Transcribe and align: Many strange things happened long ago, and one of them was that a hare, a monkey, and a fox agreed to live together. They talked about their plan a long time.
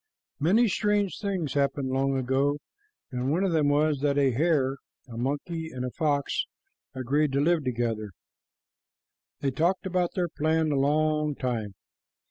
Many 0.39 0.67
strange 0.67 1.19
things 1.19 1.53
happened 1.53 1.89
long 1.91 2.17
ago, 2.17 2.57
and 3.11 3.29
one 3.31 3.43
of 3.43 3.51
them 3.51 3.69
was 3.69 3.99
that 3.99 4.17
a 4.17 4.31
hare, 4.31 4.77
a 5.07 5.15
monkey, 5.15 5.69
and 5.69 5.85
a 5.85 5.91
fox 5.91 6.47
agreed 6.95 7.31
to 7.33 7.39
live 7.39 7.63
together. 7.63 8.09
They 9.41 9.51
talked 9.51 9.85
about 9.85 10.15
their 10.15 10.27
plan 10.29 10.71
a 10.71 10.75
long 10.75 11.35
time. 11.35 11.75